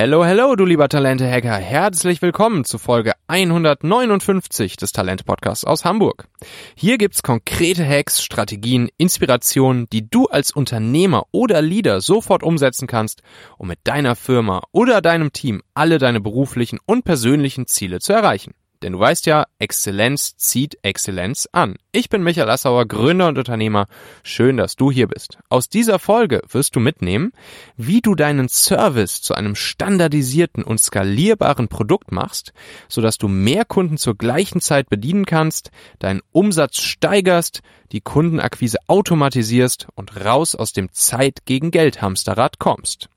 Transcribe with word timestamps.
Hello, 0.00 0.24
hello, 0.24 0.54
du 0.54 0.64
lieber 0.64 0.88
Talente-Hacker. 0.88 1.56
Herzlich 1.56 2.22
willkommen 2.22 2.64
zu 2.64 2.78
Folge 2.78 3.14
159 3.26 4.76
des 4.76 4.92
Talent-Podcasts 4.92 5.64
aus 5.64 5.84
Hamburg. 5.84 6.28
Hier 6.76 6.98
gibt's 6.98 7.24
konkrete 7.24 7.84
Hacks, 7.84 8.22
Strategien, 8.22 8.90
Inspirationen, 8.96 9.88
die 9.90 10.08
du 10.08 10.26
als 10.26 10.52
Unternehmer 10.52 11.24
oder 11.32 11.62
Leader 11.62 12.00
sofort 12.00 12.44
umsetzen 12.44 12.86
kannst, 12.86 13.22
um 13.56 13.66
mit 13.66 13.80
deiner 13.82 14.14
Firma 14.14 14.62
oder 14.70 15.00
deinem 15.00 15.32
Team 15.32 15.62
alle 15.74 15.98
deine 15.98 16.20
beruflichen 16.20 16.78
und 16.86 17.04
persönlichen 17.04 17.66
Ziele 17.66 17.98
zu 17.98 18.12
erreichen. 18.12 18.54
Denn 18.82 18.92
du 18.92 19.00
weißt 19.00 19.26
ja, 19.26 19.46
Exzellenz 19.58 20.36
zieht 20.36 20.78
Exzellenz 20.82 21.48
an. 21.50 21.76
Ich 21.90 22.08
bin 22.08 22.22
Michael 22.22 22.48
Assauer, 22.48 22.86
Gründer 22.86 23.28
und 23.28 23.38
Unternehmer. 23.38 23.88
Schön, 24.22 24.56
dass 24.56 24.76
du 24.76 24.92
hier 24.92 25.08
bist. 25.08 25.38
Aus 25.48 25.68
dieser 25.68 25.98
Folge 25.98 26.42
wirst 26.48 26.76
du 26.76 26.80
mitnehmen, 26.80 27.32
wie 27.76 28.00
du 28.00 28.14
deinen 28.14 28.48
Service 28.48 29.20
zu 29.20 29.34
einem 29.34 29.56
standardisierten 29.56 30.62
und 30.62 30.78
skalierbaren 30.78 31.66
Produkt 31.68 32.12
machst, 32.12 32.52
sodass 32.88 33.18
du 33.18 33.26
mehr 33.26 33.64
Kunden 33.64 33.98
zur 33.98 34.16
gleichen 34.16 34.60
Zeit 34.60 34.88
bedienen 34.88 35.26
kannst, 35.26 35.70
deinen 35.98 36.20
Umsatz 36.30 36.80
steigerst, 36.80 37.62
die 37.90 38.00
Kundenakquise 38.00 38.78
automatisierst 38.86 39.88
und 39.96 40.24
raus 40.24 40.54
aus 40.54 40.72
dem 40.72 40.92
Zeit 40.92 41.46
gegen 41.46 41.72
Geld 41.72 42.00
Hamsterrad 42.00 42.58
kommst. 42.58 43.08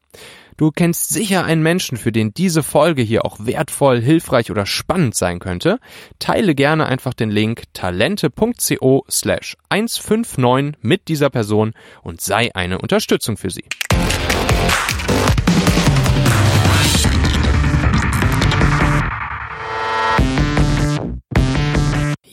Du 0.57 0.71
kennst 0.71 1.09
sicher 1.09 1.43
einen 1.43 1.63
Menschen, 1.63 1.97
für 1.97 2.11
den 2.11 2.33
diese 2.33 2.63
Folge 2.63 3.01
hier 3.01 3.25
auch 3.25 3.37
wertvoll, 3.39 4.01
hilfreich 4.01 4.51
oder 4.51 4.65
spannend 4.65 5.15
sein 5.15 5.39
könnte. 5.39 5.79
Teile 6.19 6.55
gerne 6.55 6.85
einfach 6.85 7.13
den 7.13 7.29
Link 7.29 7.63
talente.co 7.73 9.05
slash 9.09 9.57
159 9.69 10.81
mit 10.81 11.07
dieser 11.07 11.29
Person 11.29 11.73
und 12.03 12.21
sei 12.21 12.53
eine 12.53 12.79
Unterstützung 12.79 13.37
für 13.37 13.49
sie. 13.49 13.65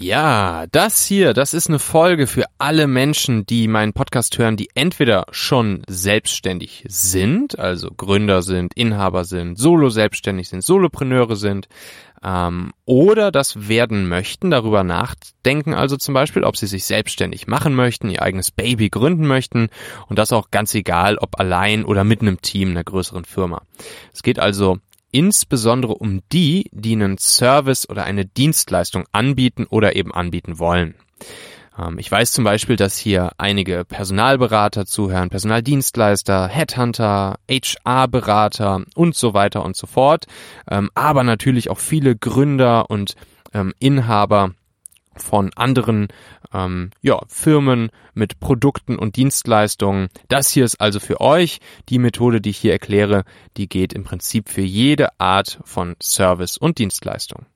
Ja, 0.08 0.64
das 0.72 1.04
hier, 1.04 1.34
das 1.34 1.52
ist 1.52 1.68
eine 1.68 1.78
Folge 1.78 2.26
für 2.26 2.46
alle 2.56 2.86
Menschen, 2.86 3.44
die 3.44 3.68
meinen 3.68 3.92
Podcast 3.92 4.38
hören, 4.38 4.56
die 4.56 4.70
entweder 4.74 5.26
schon 5.32 5.82
selbstständig 5.86 6.82
sind, 6.88 7.58
also 7.58 7.90
Gründer 7.94 8.40
sind, 8.40 8.72
Inhaber 8.72 9.26
sind, 9.26 9.58
solo 9.58 9.90
selbstständig 9.90 10.48
sind, 10.48 10.64
Solopreneure 10.64 11.36
sind, 11.36 11.68
ähm, 12.24 12.72
oder 12.86 13.30
das 13.30 13.68
werden 13.68 14.08
möchten, 14.08 14.50
darüber 14.50 14.82
nachdenken, 14.82 15.74
also 15.74 15.98
zum 15.98 16.14
Beispiel, 16.14 16.42
ob 16.42 16.56
sie 16.56 16.68
sich 16.68 16.86
selbstständig 16.86 17.46
machen 17.46 17.74
möchten, 17.74 18.08
ihr 18.08 18.22
eigenes 18.22 18.50
Baby 18.50 18.88
gründen 18.88 19.26
möchten 19.26 19.68
und 20.06 20.18
das 20.18 20.32
auch 20.32 20.50
ganz 20.50 20.74
egal, 20.74 21.18
ob 21.18 21.38
allein 21.38 21.84
oder 21.84 22.04
mit 22.04 22.22
einem 22.22 22.40
Team 22.40 22.70
einer 22.70 22.82
größeren 22.82 23.26
Firma. 23.26 23.60
Es 24.14 24.22
geht 24.22 24.38
also 24.38 24.78
insbesondere 25.10 25.94
um 25.94 26.20
die, 26.32 26.68
die 26.72 26.92
einen 26.92 27.18
Service 27.18 27.88
oder 27.88 28.04
eine 28.04 28.24
Dienstleistung 28.24 29.04
anbieten 29.12 29.66
oder 29.68 29.96
eben 29.96 30.12
anbieten 30.12 30.58
wollen. 30.58 30.94
Ähm, 31.78 31.98
ich 31.98 32.10
weiß 32.10 32.32
zum 32.32 32.44
Beispiel, 32.44 32.76
dass 32.76 32.98
hier 32.98 33.30
einige 33.38 33.84
Personalberater 33.84 34.86
zuhören, 34.86 35.30
Personaldienstleister, 35.30 36.48
Headhunter, 36.48 37.36
HR-Berater 37.50 38.84
und 38.94 39.14
so 39.14 39.34
weiter 39.34 39.64
und 39.64 39.76
so 39.76 39.86
fort, 39.86 40.26
ähm, 40.70 40.90
aber 40.94 41.22
natürlich 41.22 41.70
auch 41.70 41.78
viele 41.78 42.16
Gründer 42.16 42.90
und 42.90 43.14
ähm, 43.54 43.72
Inhaber 43.78 44.52
von 45.18 45.52
anderen 45.54 46.08
ähm, 46.52 46.90
ja, 47.02 47.20
Firmen 47.28 47.90
mit 48.14 48.40
Produkten 48.40 48.98
und 48.98 49.16
Dienstleistungen. 49.16 50.08
Das 50.28 50.50
hier 50.50 50.64
ist 50.64 50.80
also 50.80 51.00
für 51.00 51.20
euch. 51.20 51.60
Die 51.88 51.98
Methode, 51.98 52.40
die 52.40 52.50
ich 52.50 52.58
hier 52.58 52.72
erkläre, 52.72 53.24
die 53.56 53.68
geht 53.68 53.92
im 53.92 54.04
Prinzip 54.04 54.48
für 54.48 54.62
jede 54.62 55.18
Art 55.20 55.60
von 55.64 55.96
Service 56.02 56.56
und 56.56 56.78
Dienstleistung. 56.78 57.46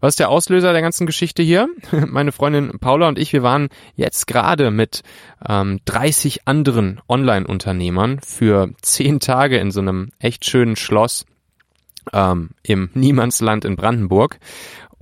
Was 0.00 0.12
ist 0.12 0.20
der 0.20 0.28
Auslöser 0.28 0.72
der 0.72 0.82
ganzen 0.82 1.06
Geschichte 1.06 1.42
hier? 1.42 1.68
Meine 2.06 2.32
Freundin 2.32 2.78
Paula 2.78 3.08
und 3.08 3.18
ich, 3.18 3.32
wir 3.32 3.42
waren 3.42 3.68
jetzt 3.94 4.26
gerade 4.26 4.70
mit 4.70 5.02
ähm, 5.46 5.80
30 5.84 6.46
anderen 6.46 7.00
Online-Unternehmern 7.08 8.20
für 8.20 8.70
zehn 8.82 9.20
Tage 9.20 9.58
in 9.58 9.70
so 9.70 9.80
einem 9.80 10.10
echt 10.18 10.44
schönen 10.44 10.76
Schloss 10.76 11.24
ähm, 12.12 12.50
im 12.62 12.90
Niemandsland 12.94 13.64
in 13.64 13.76
Brandenburg 13.76 14.38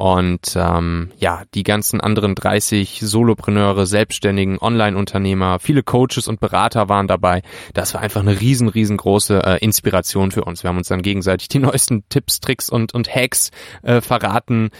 und 0.01 0.57
ähm, 0.57 1.11
ja, 1.19 1.43
die 1.53 1.63
ganzen 1.63 2.01
anderen 2.01 2.35
30 2.35 3.01
Solopreneure, 3.03 3.85
Selbstständigen, 3.85 4.59
Online-Unternehmer, 4.59 5.59
viele 5.61 5.83
Coaches 5.83 6.27
und 6.27 6.41
Berater 6.41 6.89
waren 6.89 7.07
dabei. 7.07 7.43
Das 7.75 7.93
war 7.93 8.01
einfach 8.01 8.23
eine 8.23 8.41
riesen, 8.41 8.71
riesengroße 8.71 9.43
äh, 9.45 9.59
Inspiration 9.59 10.31
für 10.31 10.45
uns. 10.45 10.63
Wir 10.63 10.69
haben 10.69 10.79
uns 10.79 10.89
dann 10.89 11.03
gegenseitig 11.03 11.49
die 11.49 11.59
neuesten 11.59 12.09
Tipps, 12.09 12.41
Tricks 12.41 12.71
und, 12.71 12.95
und 12.95 13.15
Hacks 13.15 13.51
äh, 13.83 14.01
verraten 14.01 14.71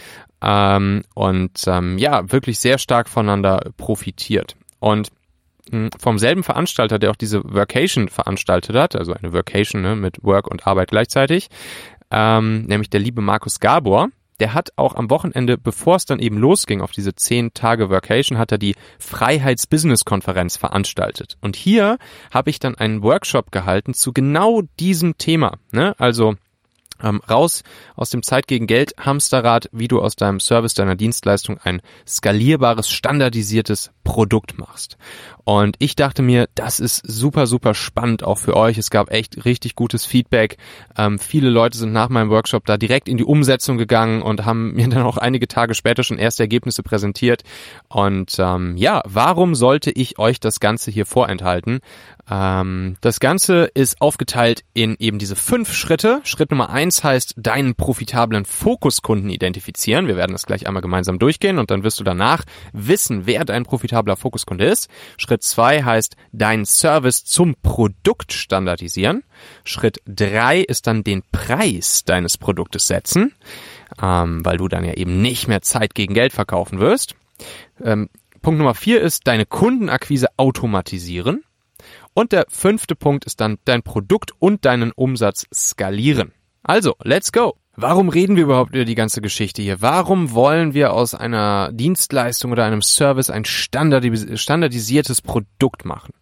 ähm, 0.41 1.03
und 1.13 1.65
ähm, 1.67 1.99
ja, 1.99 2.31
wirklich 2.31 2.57
sehr 2.57 2.79
stark 2.79 3.07
voneinander 3.07 3.69
profitiert. 3.77 4.55
Und 4.79 5.09
hm, 5.69 5.91
vom 5.99 6.17
selben 6.17 6.41
Veranstalter, 6.41 6.97
der 6.97 7.11
auch 7.11 7.15
diese 7.15 7.43
Workation 7.43 8.09
veranstaltet 8.09 8.75
hat, 8.75 8.95
also 8.95 9.13
eine 9.13 9.33
Workation 9.33 9.83
ne, 9.83 9.95
mit 9.95 10.23
Work 10.23 10.47
und 10.47 10.65
Arbeit 10.65 10.89
gleichzeitig, 10.89 11.49
ähm, 12.09 12.63
nämlich 12.63 12.89
der 12.89 13.01
liebe 13.01 13.21
Markus 13.21 13.59
Gabor, 13.59 14.09
der 14.39 14.53
hat 14.53 14.69
auch 14.75 14.95
am 14.95 15.09
Wochenende, 15.09 15.57
bevor 15.57 15.97
es 15.97 16.05
dann 16.05 16.19
eben 16.19 16.37
losging 16.37 16.81
auf 16.81 16.91
diese 16.91 17.13
zehn 17.13 17.53
Tage 17.53 17.89
Workation, 17.89 18.37
hat 18.37 18.51
er 18.51 18.57
die 18.57 18.75
Freiheits-Business-Konferenz 18.99 20.57
veranstaltet. 20.57 21.37
Und 21.41 21.55
hier 21.55 21.97
habe 22.31 22.49
ich 22.49 22.59
dann 22.59 22.75
einen 22.75 23.03
Workshop 23.03 23.51
gehalten 23.51 23.93
zu 23.93 24.13
genau 24.13 24.61
diesem 24.79 25.17
Thema. 25.17 25.57
Ne? 25.71 25.95
Also 25.99 26.35
ähm, 27.03 27.21
raus 27.29 27.63
aus 27.95 28.09
dem 28.09 28.23
Zeit 28.23 28.47
gegen 28.47 28.67
Geld 28.67 28.93
Hamsterrad, 28.99 29.69
wie 29.71 29.87
du 29.87 30.01
aus 30.01 30.15
deinem 30.15 30.39
Service, 30.39 30.73
deiner 30.73 30.95
Dienstleistung 30.95 31.57
ein 31.63 31.81
skalierbares, 32.07 32.89
standardisiertes 32.89 33.91
Produkt 34.03 34.57
machst. 34.57 34.97
Und 35.43 35.75
ich 35.79 35.95
dachte 35.95 36.21
mir, 36.21 36.47
das 36.55 36.79
ist 36.79 37.01
super, 37.05 37.47
super 37.47 37.73
spannend 37.73 38.23
auch 38.23 38.37
für 38.37 38.55
euch. 38.55 38.77
Es 38.77 38.89
gab 38.89 39.11
echt 39.11 39.45
richtig 39.45 39.75
gutes 39.75 40.05
Feedback. 40.05 40.57
Ähm, 40.97 41.17
viele 41.19 41.49
Leute 41.49 41.77
sind 41.77 41.93
nach 41.93 42.09
meinem 42.09 42.29
Workshop 42.29 42.65
da 42.65 42.77
direkt 42.77 43.07
in 43.07 43.17
die 43.17 43.23
Umsetzung 43.23 43.77
gegangen 43.77 44.21
und 44.21 44.45
haben 44.45 44.73
mir 44.73 44.87
dann 44.89 45.03
auch 45.03 45.17
einige 45.17 45.47
Tage 45.47 45.73
später 45.73 46.03
schon 46.03 46.17
erste 46.19 46.43
Ergebnisse 46.43 46.83
präsentiert. 46.83 47.43
Und 47.87 48.35
ähm, 48.39 48.75
ja, 48.77 49.01
warum 49.05 49.55
sollte 49.55 49.91
ich 49.91 50.19
euch 50.19 50.39
das 50.39 50.59
Ganze 50.59 50.91
hier 50.91 51.05
vorenthalten? 51.05 51.79
Ähm, 52.29 52.97
das 53.01 53.19
Ganze 53.19 53.69
ist 53.73 54.01
aufgeteilt 54.01 54.63
in 54.73 54.95
eben 54.99 55.19
diese 55.19 55.35
fünf 55.35 55.73
Schritte. 55.73 56.21
Schritt 56.23 56.51
Nummer 56.51 56.69
eins 56.69 56.90
heißt, 57.03 57.35
deinen 57.37 57.75
profitablen 57.75 58.45
Fokuskunden 58.45 59.29
identifizieren. 59.29 60.07
Wir 60.07 60.17
werden 60.17 60.33
das 60.33 60.45
gleich 60.45 60.67
einmal 60.67 60.81
gemeinsam 60.81 61.19
durchgehen 61.19 61.57
und 61.57 61.71
dann 61.71 61.83
wirst 61.83 61.99
du 61.99 62.03
danach 62.03 62.43
wissen, 62.73 63.25
wer 63.25 63.45
dein 63.45 63.63
profitabler 63.63 64.15
Fokuskunde 64.15 64.65
ist. 64.65 64.89
Schritt 65.17 65.43
zwei 65.43 65.83
heißt, 65.83 66.15
deinen 66.31 66.65
Service 66.65 67.23
zum 67.25 67.55
Produkt 67.61 68.33
standardisieren. 68.33 69.23
Schritt 69.63 69.99
drei 70.05 70.59
ist 70.61 70.87
dann 70.87 71.03
den 71.03 71.23
Preis 71.31 72.03
deines 72.05 72.37
Produktes 72.37 72.87
setzen, 72.87 73.33
ähm, 74.01 74.43
weil 74.43 74.57
du 74.57 74.67
dann 74.67 74.83
ja 74.83 74.93
eben 74.93 75.21
nicht 75.21 75.47
mehr 75.47 75.61
Zeit 75.61 75.95
gegen 75.95 76.13
Geld 76.13 76.33
verkaufen 76.33 76.79
wirst. 76.79 77.15
Ähm, 77.83 78.09
Punkt 78.41 78.57
Nummer 78.57 78.75
vier 78.75 79.01
ist 79.01 79.27
deine 79.27 79.45
Kundenakquise 79.45 80.27
automatisieren. 80.37 81.43
Und 82.13 82.31
der 82.31 82.45
fünfte 82.49 82.95
Punkt 82.95 83.25
ist 83.25 83.39
dann 83.39 83.57
dein 83.65 83.83
Produkt 83.83 84.31
und 84.39 84.65
deinen 84.65 84.91
Umsatz 84.91 85.47
skalieren. 85.53 86.33
Also, 86.63 86.95
let's 87.03 87.31
go! 87.31 87.55
Warum 87.77 88.09
reden 88.09 88.35
wir 88.35 88.43
überhaupt 88.43 88.75
über 88.75 88.83
die 88.83 88.95
ganze 88.95 89.21
Geschichte 89.21 89.61
hier? 89.61 89.81
Warum 89.81 90.33
wollen 90.33 90.73
wir 90.73 90.91
aus 90.91 91.15
einer 91.15 91.71
Dienstleistung 91.71 92.51
oder 92.51 92.65
einem 92.65 92.81
Service 92.81 93.29
ein 93.29 93.45
standardisiertes 93.45 95.21
Produkt 95.21 95.85
machen? 95.85 96.13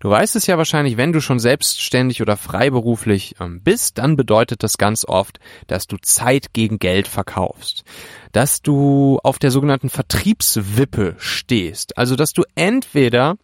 Du 0.00 0.10
weißt 0.10 0.36
es 0.36 0.46
ja 0.46 0.58
wahrscheinlich, 0.58 0.98
wenn 0.98 1.12
du 1.12 1.22
schon 1.22 1.38
selbstständig 1.38 2.20
oder 2.20 2.36
freiberuflich 2.36 3.34
ähm, 3.40 3.62
bist, 3.62 3.96
dann 3.96 4.16
bedeutet 4.16 4.62
das 4.62 4.76
ganz 4.76 5.06
oft, 5.06 5.40
dass 5.68 5.86
du 5.86 5.96
Zeit 5.96 6.52
gegen 6.52 6.78
Geld 6.78 7.08
verkaufst. 7.08 7.82
Dass 8.32 8.60
du 8.60 9.18
auf 9.24 9.38
der 9.38 9.50
sogenannten 9.50 9.88
Vertriebswippe 9.88 11.16
stehst. 11.16 11.96
Also, 11.96 12.14
dass 12.14 12.34
du 12.34 12.42
entweder 12.54 13.36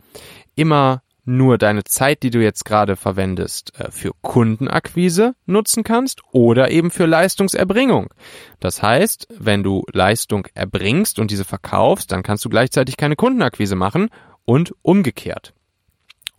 immer 0.56 1.02
nur 1.26 1.58
deine 1.58 1.84
Zeit, 1.84 2.22
die 2.22 2.30
du 2.30 2.42
jetzt 2.42 2.64
gerade 2.64 2.96
verwendest, 2.96 3.78
äh, 3.78 3.90
für 3.90 4.12
Kundenakquise 4.22 5.34
nutzen 5.44 5.84
kannst 5.84 6.22
oder 6.32 6.70
eben 6.70 6.90
für 6.90 7.06
Leistungserbringung. 7.06 8.08
Das 8.60 8.82
heißt, 8.82 9.28
wenn 9.38 9.62
du 9.62 9.84
Leistung 9.92 10.46
erbringst 10.54 11.18
und 11.18 11.30
diese 11.30 11.44
verkaufst, 11.44 12.12
dann 12.12 12.22
kannst 12.22 12.44
du 12.44 12.48
gleichzeitig 12.48 12.96
keine 12.96 13.16
Kundenakquise 13.16 13.76
machen 13.76 14.08
und 14.44 14.74
umgekehrt. 14.82 15.52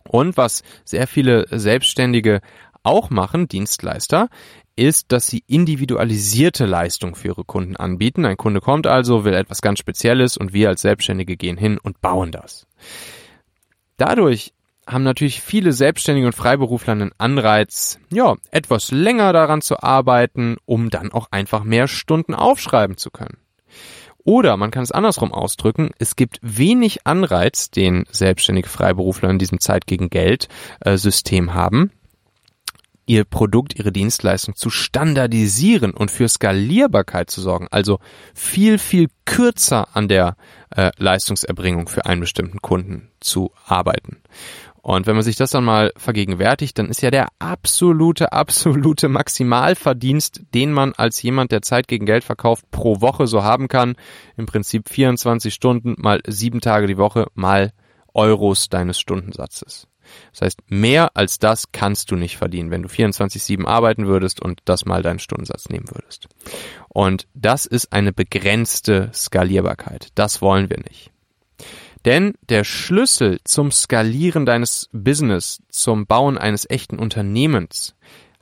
Und 0.08 0.36
was 0.36 0.62
sehr 0.84 1.06
viele 1.06 1.46
Selbstständige 1.50 2.40
auch 2.82 3.10
machen, 3.10 3.48
Dienstleister, 3.48 4.28
ist, 4.74 5.12
dass 5.12 5.26
sie 5.26 5.42
individualisierte 5.46 6.64
Leistung 6.64 7.14
für 7.14 7.28
ihre 7.28 7.44
Kunden 7.44 7.76
anbieten. 7.76 8.24
Ein 8.24 8.36
Kunde 8.36 8.60
kommt 8.60 8.86
also, 8.86 9.24
will 9.24 9.34
etwas 9.34 9.60
ganz 9.60 9.80
Spezielles 9.80 10.36
und 10.36 10.52
wir 10.52 10.68
als 10.68 10.82
Selbstständige 10.82 11.36
gehen 11.36 11.58
hin 11.58 11.78
und 11.82 12.00
bauen 12.00 12.30
das. 12.30 12.66
Dadurch 13.96 14.54
haben 14.88 15.04
natürlich 15.04 15.42
viele 15.42 15.72
Selbstständige 15.72 16.26
und 16.26 16.34
Freiberufler 16.34 16.92
einen 16.92 17.12
Anreiz, 17.18 17.98
ja, 18.10 18.36
etwas 18.50 18.90
länger 18.90 19.32
daran 19.32 19.60
zu 19.60 19.82
arbeiten, 19.82 20.56
um 20.64 20.90
dann 20.90 21.12
auch 21.12 21.28
einfach 21.30 21.62
mehr 21.62 21.88
Stunden 21.88 22.34
aufschreiben 22.34 22.96
zu 22.96 23.10
können. 23.10 23.36
Oder 24.24 24.56
man 24.56 24.70
kann 24.70 24.82
es 24.82 24.92
andersrum 24.92 25.32
ausdrücken, 25.32 25.90
es 25.98 26.16
gibt 26.16 26.38
wenig 26.42 27.06
Anreiz, 27.06 27.70
den 27.70 28.04
selbstständige 28.10 28.68
Freiberufler 28.68 29.30
in 29.30 29.38
diesem 29.38 29.60
Zeit 29.60 29.86
gegen 29.86 30.10
Geld 30.10 30.48
äh, 30.80 30.96
System 30.96 31.54
haben, 31.54 31.92
ihr 33.06 33.24
Produkt, 33.24 33.78
ihre 33.78 33.90
Dienstleistung 33.90 34.54
zu 34.54 34.68
standardisieren 34.68 35.92
und 35.92 36.10
für 36.10 36.28
Skalierbarkeit 36.28 37.30
zu 37.30 37.40
sorgen, 37.40 37.68
also 37.70 38.00
viel, 38.34 38.78
viel 38.78 39.08
kürzer 39.24 39.96
an 39.96 40.08
der 40.08 40.36
äh, 40.76 40.90
Leistungserbringung 40.98 41.88
für 41.88 42.04
einen 42.04 42.20
bestimmten 42.20 42.60
Kunden 42.60 43.10
zu 43.20 43.52
arbeiten. 43.64 44.18
Und 44.82 45.06
wenn 45.06 45.16
man 45.16 45.24
sich 45.24 45.36
das 45.36 45.50
dann 45.50 45.64
mal 45.64 45.92
vergegenwärtigt, 45.96 46.78
dann 46.78 46.88
ist 46.88 47.02
ja 47.02 47.10
der 47.10 47.28
absolute, 47.38 48.32
absolute 48.32 49.08
Maximalverdienst, 49.08 50.42
den 50.54 50.72
man 50.72 50.94
als 50.94 51.20
jemand, 51.22 51.52
der 51.52 51.62
Zeit 51.62 51.88
gegen 51.88 52.06
Geld 52.06 52.24
verkauft, 52.24 52.70
pro 52.70 53.00
Woche 53.00 53.26
so 53.26 53.42
haben 53.42 53.68
kann, 53.68 53.96
im 54.36 54.46
Prinzip 54.46 54.88
24 54.88 55.52
Stunden 55.52 55.94
mal 55.98 56.20
sieben 56.26 56.60
Tage 56.60 56.86
die 56.86 56.98
Woche 56.98 57.26
mal 57.34 57.72
Euros 58.14 58.68
deines 58.68 58.98
Stundensatzes. 58.98 59.88
Das 60.32 60.42
heißt, 60.42 60.60
mehr 60.68 61.16
als 61.16 61.38
das 61.38 61.70
kannst 61.72 62.10
du 62.10 62.16
nicht 62.16 62.36
verdienen, 62.36 62.70
wenn 62.70 62.82
du 62.82 62.88
24-7 62.88 63.66
arbeiten 63.66 64.06
würdest 64.06 64.40
und 64.40 64.60
das 64.64 64.86
mal 64.86 65.02
deinen 65.02 65.18
Stundensatz 65.18 65.68
nehmen 65.68 65.88
würdest. 65.90 66.28
Und 66.88 67.28
das 67.34 67.66
ist 67.66 67.92
eine 67.92 68.12
begrenzte 68.12 69.10
Skalierbarkeit. 69.12 70.08
Das 70.14 70.40
wollen 70.40 70.70
wir 70.70 70.78
nicht. 70.78 71.12
Denn 72.04 72.34
der 72.48 72.64
Schlüssel 72.64 73.40
zum 73.44 73.70
Skalieren 73.70 74.46
deines 74.46 74.88
Business, 74.92 75.62
zum 75.68 76.06
Bauen 76.06 76.38
eines 76.38 76.68
echten 76.68 76.98
Unternehmens, 76.98 77.94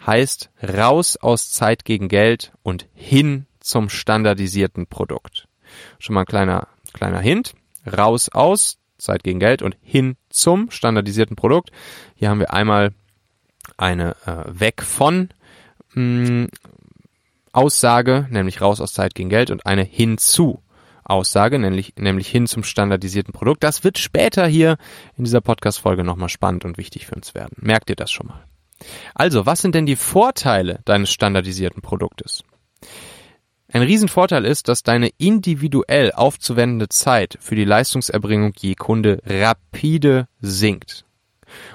heißt 0.05 0.51
raus 0.63 1.17
aus 1.17 1.51
Zeit 1.51 1.85
gegen 1.85 2.09
Geld 2.09 2.53
und 2.63 2.87
hin 2.95 3.47
zum 3.61 3.89
standardisierten 3.89 4.87
Produkt. 4.87 5.49
Schon 5.99 6.15
mal 6.15 6.21
ein 6.21 6.27
kleiner, 6.27 6.69
kleiner 6.93 7.21
Hint. 7.21 7.55
Raus 7.87 8.29
aus 8.29 8.79
Zeit 8.99 9.23
gegen 9.25 9.41
Geld 9.41 9.63
und 9.63 9.77
hin 9.81 10.17
zum 10.29 10.71
standardisierten 10.71 11.37
Produkt. 11.37 11.71
Hier 12.15 12.31
haben 12.31 12.41
wir 12.41 12.53
einmal 12.53 12.93
eine 13.77 14.17
äh, 14.27 14.45
weg 14.47 14.83
von 14.83 15.31
mh, 15.95 16.31
mm, 16.31 16.49
Aussage, 17.53 18.27
nämlich 18.31 18.61
raus 18.61 18.81
aus 18.81 18.93
Zeit 18.93 19.15
gegen 19.15 19.31
Geld 19.31 19.51
und 19.51 19.67
eine 19.67 19.83
hinzu 19.83 20.63
Aussage, 21.07 21.59
nämlich, 21.59 21.95
nämlich 21.99 22.29
hin 22.29 22.47
zum 22.47 22.65
standardisierten 22.65 23.33
Produkt. 23.33 23.65
Das 23.65 23.85
wird 23.85 23.99
später 23.99 24.47
hier 24.47 24.77
in 25.17 25.25
dieser 25.25 25.41
Podcast-Folge 25.41 26.05
nochmal 26.05 26.29
spannend 26.29 26.65
und 26.65 26.79
wichtig 26.79 27.07
für 27.07 27.15
uns 27.15 27.35
werden. 27.35 27.57
Merkt 27.61 27.91
ihr 27.91 27.97
das 27.97 28.11
schon 28.11 28.29
mal? 28.29 28.45
Also, 29.15 29.47
was 29.47 29.63
sind 29.63 29.75
denn 29.75 29.87
die 29.87 29.97
Vorteile 29.97 30.81
deines 30.85 31.11
standardisierten 31.11 31.83
Produktes? 31.83 32.45
Ein 33.73 33.83
Riesenvorteil 33.83 34.45
ist, 34.45 34.69
dass 34.69 34.83
deine 34.83 35.11
individuell 35.19 36.13
aufzuwendende 36.13 36.89
Zeit 36.89 37.37
für 37.41 37.57
die 37.57 37.65
Leistungserbringung 37.65 38.53
je 38.57 38.75
Kunde 38.75 39.21
rapide 39.27 40.29
sinkt. 40.41 41.05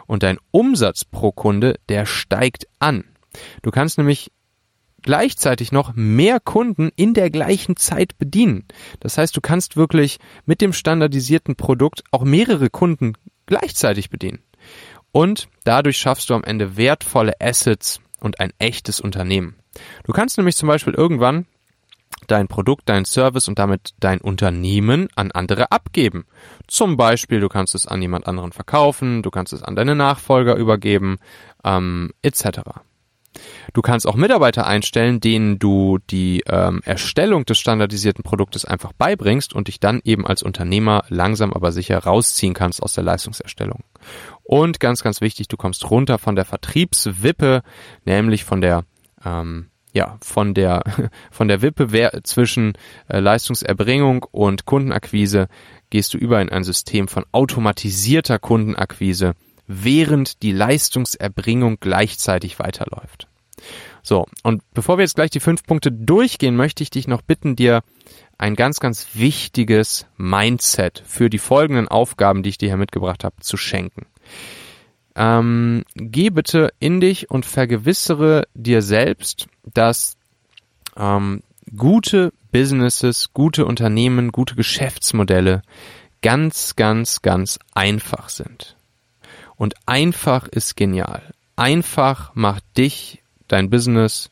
Und 0.07 0.23
dein 0.23 0.37
Umsatz 0.51 1.05
pro 1.05 1.31
Kunde, 1.31 1.79
der 1.89 2.05
steigt 2.05 2.67
an. 2.79 3.03
Du 3.61 3.71
kannst 3.71 3.97
nämlich 3.97 4.31
gleichzeitig 5.01 5.71
noch 5.71 5.93
mehr 5.95 6.39
Kunden 6.39 6.91
in 6.95 7.13
der 7.13 7.29
gleichen 7.29 7.77
Zeit 7.77 8.17
bedienen. 8.17 8.65
Das 8.99 9.17
heißt, 9.17 9.35
du 9.35 9.41
kannst 9.41 9.75
wirklich 9.75 10.19
mit 10.45 10.61
dem 10.61 10.73
standardisierten 10.73 11.55
Produkt 11.55 12.03
auch 12.11 12.23
mehrere 12.23 12.69
Kunden 12.69 13.13
gleichzeitig 13.45 14.09
bedienen. 14.09 14.39
Und 15.11 15.49
dadurch 15.63 15.97
schaffst 15.97 16.29
du 16.29 16.33
am 16.33 16.43
Ende 16.43 16.77
wertvolle 16.77 17.33
Assets 17.39 17.99
und 18.19 18.39
ein 18.39 18.53
echtes 18.59 19.01
Unternehmen. 19.01 19.55
Du 20.05 20.13
kannst 20.13 20.37
nämlich 20.37 20.55
zum 20.55 20.67
Beispiel 20.67 20.93
irgendwann 20.93 21.45
dein 22.27 22.47
Produkt, 22.47 22.87
dein 22.87 23.05
Service 23.05 23.47
und 23.47 23.59
damit 23.59 23.93
dein 23.99 24.21
Unternehmen 24.21 25.07
an 25.15 25.31
andere 25.31 25.71
abgeben. 25.71 26.25
Zum 26.67 26.97
Beispiel, 26.97 27.39
du 27.39 27.49
kannst 27.49 27.75
es 27.75 27.87
an 27.87 28.01
jemand 28.01 28.27
anderen 28.27 28.51
verkaufen, 28.51 29.21
du 29.23 29.31
kannst 29.31 29.53
es 29.53 29.63
an 29.63 29.75
deine 29.75 29.95
Nachfolger 29.95 30.55
übergeben, 30.55 31.17
ähm, 31.63 32.11
etc. 32.21 32.61
Du 33.73 33.81
kannst 33.81 34.07
auch 34.07 34.15
Mitarbeiter 34.15 34.67
einstellen, 34.67 35.19
denen 35.19 35.59
du 35.59 35.99
die 36.09 36.43
ähm, 36.47 36.81
Erstellung 36.83 37.45
des 37.45 37.59
standardisierten 37.59 38.23
Produktes 38.23 38.65
einfach 38.65 38.93
beibringst 38.93 39.53
und 39.53 39.67
dich 39.67 39.79
dann 39.79 40.01
eben 40.03 40.27
als 40.27 40.43
Unternehmer 40.43 41.03
langsam 41.09 41.53
aber 41.53 41.71
sicher 41.71 41.97
rausziehen 41.99 42.53
kannst 42.53 42.83
aus 42.83 42.93
der 42.93 43.03
Leistungserstellung. 43.03 43.83
Und 44.43 44.79
ganz, 44.79 45.03
ganz 45.03 45.21
wichtig, 45.21 45.47
du 45.47 45.57
kommst 45.57 45.89
runter 45.89 46.17
von 46.17 46.35
der 46.35 46.45
Vertriebswippe, 46.45 47.61
nämlich 48.05 48.43
von 48.43 48.61
der 48.61 48.83
ähm, 49.23 49.67
ja, 49.93 50.17
von 50.21 50.53
der, 50.53 50.83
von 51.31 51.47
der 51.47 51.61
Wippe 51.61 52.11
zwischen 52.23 52.73
äh, 53.07 53.19
Leistungserbringung 53.19 54.25
und 54.31 54.65
Kundenakquise 54.65 55.47
gehst 55.89 56.13
du 56.13 56.17
über 56.17 56.41
in 56.41 56.49
ein 56.49 56.63
System 56.63 57.07
von 57.07 57.25
automatisierter 57.31 58.39
Kundenakquise, 58.39 59.33
während 59.71 60.41
die 60.43 60.51
Leistungserbringung 60.51 61.77
gleichzeitig 61.79 62.59
weiterläuft. 62.59 63.27
So, 64.03 64.25
und 64.43 64.63
bevor 64.73 64.97
wir 64.97 65.03
jetzt 65.03 65.15
gleich 65.15 65.29
die 65.29 65.39
fünf 65.39 65.63
Punkte 65.63 65.91
durchgehen, 65.91 66.55
möchte 66.55 66.83
ich 66.83 66.89
dich 66.89 67.07
noch 67.07 67.21
bitten, 67.21 67.55
dir 67.55 67.83
ein 68.37 68.55
ganz, 68.55 68.79
ganz 68.79 69.09
wichtiges 69.13 70.07
Mindset 70.17 71.03
für 71.05 71.29
die 71.29 71.37
folgenden 71.37 71.87
Aufgaben, 71.87 72.41
die 72.41 72.49
ich 72.49 72.57
dir 72.57 72.69
hier 72.69 72.77
mitgebracht 72.77 73.23
habe, 73.23 73.35
zu 73.41 73.57
schenken. 73.57 74.07
Ähm, 75.15 75.83
geh 75.95 76.31
bitte 76.31 76.73
in 76.79 77.01
dich 77.01 77.29
und 77.29 77.45
vergewissere 77.45 78.47
dir 78.55 78.81
selbst, 78.81 79.47
dass 79.65 80.17
ähm, 80.97 81.43
gute 81.75 82.33
Businesses, 82.51 83.33
gute 83.33 83.65
Unternehmen, 83.65 84.31
gute 84.31 84.55
Geschäftsmodelle 84.55 85.61
ganz, 86.21 86.75
ganz, 86.75 87.21
ganz 87.21 87.59
einfach 87.73 88.29
sind. 88.29 88.75
Und 89.61 89.75
einfach 89.85 90.47
ist 90.47 90.75
genial. 90.75 91.21
Einfach 91.55 92.33
macht 92.33 92.63
dich, 92.77 93.21
dein 93.47 93.69
Business 93.69 94.31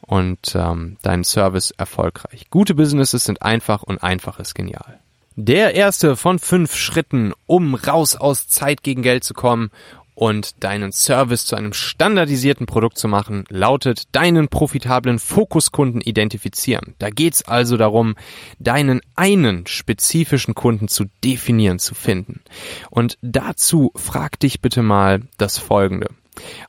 und 0.00 0.54
ähm, 0.54 0.96
deinen 1.02 1.24
Service 1.24 1.72
erfolgreich. 1.72 2.50
Gute 2.50 2.76
Businesses 2.76 3.24
sind 3.24 3.42
einfach 3.42 3.82
und 3.82 4.00
einfach 4.00 4.38
ist 4.38 4.54
genial. 4.54 5.00
Der 5.34 5.74
erste 5.74 6.14
von 6.14 6.38
fünf 6.38 6.76
Schritten, 6.76 7.32
um 7.46 7.74
raus 7.74 8.14
aus 8.14 8.46
Zeit 8.46 8.84
gegen 8.84 9.02
Geld 9.02 9.24
zu 9.24 9.34
kommen 9.34 9.72
und 10.20 10.62
deinen 10.62 10.92
Service 10.92 11.46
zu 11.46 11.56
einem 11.56 11.72
standardisierten 11.72 12.66
Produkt 12.66 12.98
zu 12.98 13.08
machen, 13.08 13.44
lautet 13.48 14.02
deinen 14.12 14.48
profitablen 14.48 15.18
Fokuskunden 15.18 16.02
identifizieren. 16.02 16.94
Da 16.98 17.08
geht's 17.08 17.42
also 17.42 17.78
darum, 17.78 18.16
deinen 18.58 19.00
einen 19.16 19.66
spezifischen 19.66 20.54
Kunden 20.54 20.88
zu 20.88 21.06
definieren, 21.24 21.78
zu 21.78 21.94
finden. 21.94 22.42
Und 22.90 23.16
dazu 23.22 23.92
frag 23.96 24.38
dich 24.38 24.60
bitte 24.60 24.82
mal 24.82 25.22
das 25.38 25.56
folgende. 25.56 26.08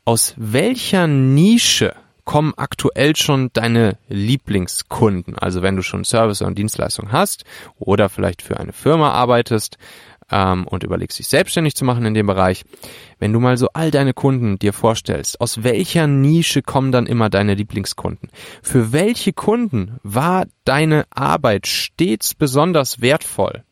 Aus 0.06 0.34
welcher 0.38 1.08
Nische 1.08 1.94
kommen 2.24 2.54
aktuell 2.56 3.18
schon 3.18 3.50
deine 3.52 3.98
Lieblingskunden? 4.08 5.38
Also 5.38 5.62
wenn 5.62 5.76
du 5.76 5.82
schon 5.82 6.06
Service 6.06 6.42
und 6.42 6.58
Dienstleistung 6.58 7.12
hast 7.12 7.44
oder 7.80 8.08
vielleicht 8.08 8.44
für 8.44 8.62
eine 8.62 8.72
Firma 8.72 9.12
arbeitest, 9.12 9.78
ähm, 10.32 10.66
und 10.66 10.84
überlegst, 10.84 11.20
dich 11.20 11.28
selbstständig 11.28 11.76
zu 11.76 11.86
machen 11.86 12.06
in 12.06 12.14
dem 12.14 12.28
Bereich, 12.28 12.64
wenn 13.20 13.34
du 13.34 13.40
mal 13.40 13.58
so 13.58 13.70
all 13.74 13.92
deine 13.92 14.14
Kunden 14.14 14.58
dir 14.58 14.74
vorstellst, 14.74 15.40
aus 15.42 15.64
welcher 15.64 16.08
Nische 16.08 16.62
kommen 16.62 16.92
dann 16.92 17.06
immer 17.06 17.30
deine 17.30 17.54
Lieblingskunden? 17.54 18.30
Für 18.64 18.92
welche 18.92 19.34
Kunden 19.34 20.00
war 20.04 20.46
deine 20.64 21.06
Arbeit 21.12 21.68
stets 21.68 22.34
besonders 22.34 23.02
wertvoll? 23.02 23.64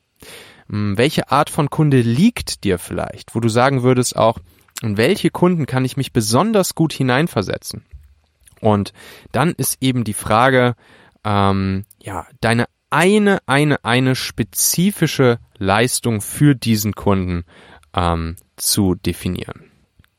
Hm, 0.70 0.98
welche 0.98 1.32
Art 1.32 1.50
von 1.50 1.70
Kunde 1.70 2.02
liegt 2.02 2.64
dir 2.64 2.78
vielleicht, 2.78 3.34
wo 3.34 3.40
du 3.40 3.50
sagen 3.50 3.82
würdest 3.84 4.16
auch, 4.16 4.38
in 4.82 4.98
welche 4.98 5.30
Kunden 5.30 5.66
kann 5.66 5.86
ich 5.86 5.98
mich 5.98 6.14
besonders 6.14 6.76
gut 6.76 6.94
hineinversetzen? 6.94 7.86
Und 8.62 8.94
dann 9.32 9.54
ist 9.54 9.78
eben 9.82 10.04
die 10.04 10.14
Frage, 10.14 10.76
ähm, 11.24 11.86
ja, 12.02 12.28
deine 12.42 12.66
eine, 12.90 13.40
eine, 13.46 13.84
eine 13.86 14.16
spezifische 14.16 15.40
Leistung 15.60 16.22
für 16.22 16.56
diesen 16.56 16.94
Kunden 16.94 17.44
ähm, 17.94 18.36
zu 18.56 18.96
definieren. 18.96 19.70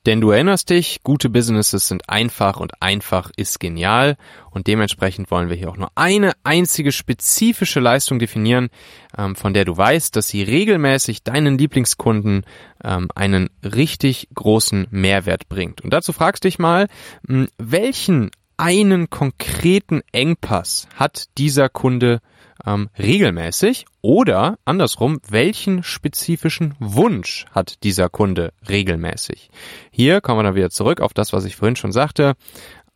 Denn 0.07 0.23
du 0.23 0.31
erinnerst 0.31 0.71
dich, 0.71 1.03
gute 1.03 1.29
Businesses 1.29 1.87
sind 1.87 2.09
einfach 2.09 2.59
und 2.59 2.81
einfach 2.81 3.31
ist 3.37 3.61
genial 3.61 4.17
und 4.51 4.67
dementsprechend 4.67 5.31
wollen 5.31 5.51
wir 5.51 5.57
hier 5.57 5.69
auch 5.69 5.77
nur 5.77 5.91
eine 5.95 6.33
einzige 6.43 6.91
spezifische 6.91 7.81
Leistung 7.81 8.19
definieren, 8.19 8.71
ähm, 9.19 9.37
von 9.37 9.53
der 9.53 9.67
du 9.67 9.77
weißt, 9.77 10.17
dass 10.17 10.29
sie 10.29 10.43
regelmäßig 10.43 11.23
deinen 11.23 11.59
Lieblingskunden 11.59 12.47
ähm, 12.83 13.09
einen 13.15 13.51
richtig 13.63 14.29
großen 14.35 14.87
Mehrwert 14.91 15.51
bringt. 15.51 15.83
Und 15.83 15.93
dazu 15.93 16.15
fragst 16.15 16.45
dich 16.45 16.59
mal, 16.59 16.89
mh, 17.29 17.49
welchen 17.59 18.31
einen 18.61 19.09
konkreten 19.09 20.03
Engpass 20.13 20.87
hat 20.95 21.29
dieser 21.39 21.71
Kunde 21.71 22.21
ähm, 22.67 22.91
regelmäßig 22.99 23.87
oder 24.03 24.59
andersrum, 24.67 25.19
welchen 25.31 25.83
spezifischen 25.83 26.75
Wunsch 26.79 27.47
hat 27.53 27.83
dieser 27.85 28.11
Kunde 28.11 28.53
regelmäßig? 28.69 29.49
Hier 29.91 30.21
kommen 30.21 30.41
wir 30.41 30.43
dann 30.43 30.55
wieder 30.57 30.69
zurück 30.69 31.01
auf 31.01 31.15
das, 31.15 31.33
was 31.33 31.47
ich 31.47 31.57
vorhin 31.57 31.77
schon 31.77 31.93
sagte, 31.93 32.35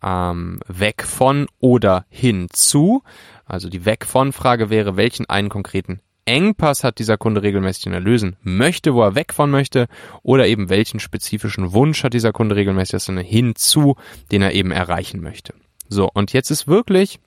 ähm, 0.02 0.60
weg 0.68 1.02
von 1.02 1.46
oder 1.60 2.04
hinzu. 2.10 3.02
Also 3.46 3.70
die 3.70 3.86
weg 3.86 4.04
von 4.04 4.34
Frage 4.34 4.68
wäre, 4.68 4.98
welchen 4.98 5.30
einen 5.30 5.48
konkreten 5.48 6.00
Engpass 6.26 6.84
hat 6.84 6.98
dieser 6.98 7.16
Kunde 7.16 7.42
regelmäßig, 7.42 7.84
den 7.84 7.92
er 7.92 8.00
lösen 8.00 8.36
möchte, 8.42 8.94
wo 8.94 9.02
er 9.02 9.14
weg 9.14 9.32
von 9.32 9.50
möchte, 9.50 9.86
oder 10.22 10.46
eben 10.46 10.68
welchen 10.68 11.00
spezifischen 11.00 11.72
Wunsch 11.72 12.04
hat 12.04 12.14
dieser 12.14 12.32
Kunde 12.32 12.56
regelmäßig, 12.56 12.92
das 12.92 13.08
ist 13.08 13.18
hinzu, 13.18 13.96
den 14.32 14.42
er 14.42 14.52
eben 14.52 14.70
erreichen 14.70 15.20
möchte. 15.20 15.54
So, 15.88 16.10
und 16.12 16.32
jetzt 16.32 16.50
ist 16.50 16.66
wirklich 16.66 17.20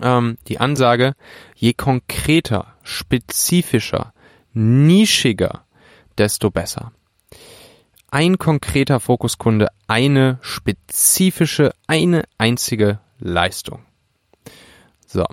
ähm, 0.00 0.38
die 0.48 0.58
Ansage, 0.58 1.14
je 1.54 1.72
konkreter, 1.72 2.74
spezifischer, 2.82 4.12
nischiger, 4.52 5.64
desto 6.18 6.50
besser. 6.50 6.92
Ein 8.10 8.38
konkreter 8.38 9.00
Fokuskunde, 9.00 9.68
eine 9.86 10.38
spezifische, 10.40 11.72
eine 11.86 12.24
einzige 12.38 13.00
Leistung. 13.18 13.84
So. 15.06 15.24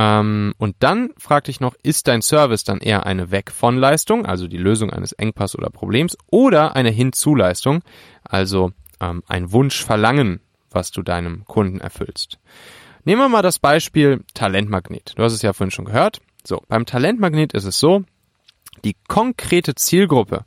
Ähm, 0.00 0.54
und 0.56 0.76
dann 0.78 1.10
frag 1.18 1.44
dich 1.44 1.60
noch, 1.60 1.74
ist 1.82 2.08
dein 2.08 2.22
Service 2.22 2.64
dann 2.64 2.78
eher 2.78 3.04
eine 3.04 3.30
Weg 3.30 3.50
von 3.50 3.76
Leistung, 3.76 4.24
also 4.24 4.48
die 4.48 4.56
Lösung 4.56 4.90
eines 4.90 5.12
Engpass 5.12 5.54
oder 5.54 5.68
Problems, 5.68 6.16
oder 6.30 6.74
eine 6.74 6.88
Hinzuleistung, 6.88 7.82
also 8.24 8.72
ähm, 8.98 9.22
ein 9.28 9.52
Wunschverlangen, 9.52 10.40
was 10.70 10.90
du 10.90 11.02
deinem 11.02 11.44
Kunden 11.44 11.80
erfüllst. 11.80 12.38
Nehmen 13.04 13.20
wir 13.20 13.28
mal 13.28 13.42
das 13.42 13.58
Beispiel 13.58 14.24
Talentmagnet. 14.32 15.12
Du 15.16 15.22
hast 15.22 15.34
es 15.34 15.42
ja 15.42 15.52
vorhin 15.52 15.70
schon 15.70 15.84
gehört. 15.84 16.22
So, 16.44 16.62
beim 16.68 16.86
Talentmagnet 16.86 17.52
ist 17.52 17.64
es 17.64 17.78
so, 17.78 18.04
die 18.84 18.96
konkrete 19.06 19.74
Zielgruppe, 19.74 20.46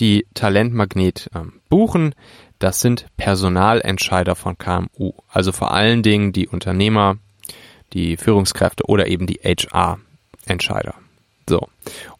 die 0.00 0.26
Talentmagnet 0.34 1.30
ähm, 1.32 1.60
buchen, 1.68 2.16
das 2.58 2.80
sind 2.80 3.06
Personalentscheider 3.16 4.34
von 4.34 4.58
KMU. 4.58 5.12
Also 5.28 5.52
vor 5.52 5.70
allen 5.70 6.02
Dingen 6.02 6.32
die 6.32 6.48
Unternehmer, 6.48 7.18
die 7.92 8.16
Führungskräfte 8.16 8.84
oder 8.86 9.06
eben 9.06 9.26
die 9.26 9.40
HR-Entscheider. 9.42 10.94
So. 11.48 11.68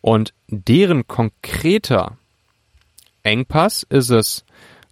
Und 0.00 0.34
deren 0.48 1.06
konkreter 1.06 2.16
Engpass 3.22 3.84
ist 3.88 4.10
es, 4.10 4.44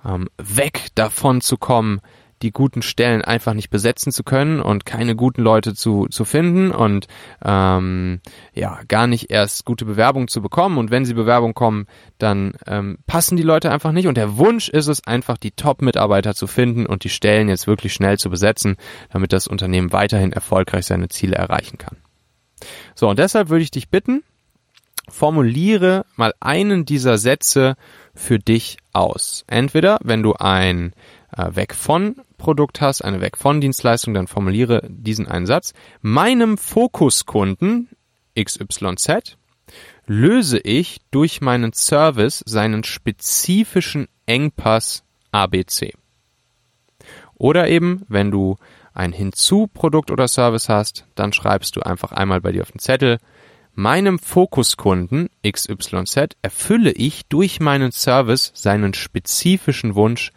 ähm, 0.04 0.28
weg 0.36 0.88
davon 0.94 1.40
zu 1.40 1.56
kommen, 1.56 2.00
die 2.42 2.52
guten 2.52 2.82
Stellen 2.82 3.22
einfach 3.22 3.54
nicht 3.54 3.70
besetzen 3.70 4.12
zu 4.12 4.24
können 4.24 4.60
und 4.60 4.86
keine 4.86 5.16
guten 5.16 5.42
Leute 5.42 5.74
zu, 5.74 6.06
zu 6.08 6.24
finden 6.24 6.70
und 6.70 7.06
ähm, 7.44 8.20
ja, 8.54 8.80
gar 8.88 9.06
nicht 9.06 9.30
erst 9.30 9.64
gute 9.64 9.84
Bewerbungen 9.84 10.28
zu 10.28 10.40
bekommen. 10.40 10.78
Und 10.78 10.90
wenn 10.90 11.04
sie 11.04 11.14
Bewerbungen 11.14 11.54
kommen, 11.54 11.86
dann 12.18 12.54
ähm, 12.66 12.98
passen 13.06 13.36
die 13.36 13.42
Leute 13.42 13.70
einfach 13.70 13.92
nicht. 13.92 14.06
Und 14.06 14.16
der 14.16 14.36
Wunsch 14.36 14.68
ist 14.68 14.88
es 14.88 15.06
einfach, 15.06 15.38
die 15.38 15.52
Top-Mitarbeiter 15.52 16.34
zu 16.34 16.46
finden 16.46 16.86
und 16.86 17.04
die 17.04 17.08
Stellen 17.08 17.48
jetzt 17.48 17.66
wirklich 17.66 17.92
schnell 17.92 18.18
zu 18.18 18.30
besetzen, 18.30 18.76
damit 19.10 19.32
das 19.32 19.46
Unternehmen 19.46 19.92
weiterhin 19.92 20.32
erfolgreich 20.32 20.86
seine 20.86 21.08
Ziele 21.08 21.36
erreichen 21.36 21.78
kann. 21.78 21.96
So, 22.94 23.08
und 23.08 23.18
deshalb 23.18 23.48
würde 23.48 23.62
ich 23.62 23.70
dich 23.70 23.88
bitten, 23.88 24.22
formuliere 25.08 26.04
mal 26.16 26.34
einen 26.40 26.84
dieser 26.84 27.18
Sätze 27.18 27.76
für 28.14 28.38
dich 28.38 28.78
aus. 28.92 29.44
Entweder, 29.46 29.98
wenn 30.02 30.22
du 30.22 30.34
ein 30.34 30.92
äh, 31.36 31.54
Weg 31.54 31.74
von 31.74 32.16
Produkt 32.38 32.80
hast, 32.80 33.04
eine 33.04 33.20
Weg 33.20 33.36
von 33.36 33.60
Dienstleistung, 33.60 34.14
dann 34.14 34.26
formuliere 34.26 34.82
diesen 34.88 35.28
einen 35.28 35.46
Satz. 35.46 35.74
Meinem 36.00 36.56
Fokuskunden 36.56 37.88
XYZ 38.42 39.36
löse 40.06 40.58
ich 40.58 41.00
durch 41.10 41.40
meinen 41.42 41.74
Service 41.74 42.42
seinen 42.46 42.84
spezifischen 42.84 44.08
Engpass 44.24 45.04
ABC. 45.32 45.92
Oder 47.34 47.68
eben, 47.68 48.04
wenn 48.08 48.30
du 48.30 48.56
ein 48.94 49.12
Hinzu-Produkt 49.12 50.10
oder 50.10 50.26
Service 50.26 50.68
hast, 50.68 51.06
dann 51.14 51.32
schreibst 51.32 51.76
du 51.76 51.82
einfach 51.82 52.12
einmal 52.12 52.40
bei 52.40 52.52
dir 52.52 52.62
auf 52.62 52.72
den 52.72 52.80
Zettel, 52.80 53.18
meinem 53.74 54.18
Fokuskunden 54.18 55.28
XYZ 55.48 56.36
erfülle 56.42 56.90
ich 56.90 57.26
durch 57.28 57.60
meinen 57.60 57.92
Service 57.92 58.50
seinen 58.54 58.92
spezifischen 58.92 59.94
Wunsch 59.94 60.32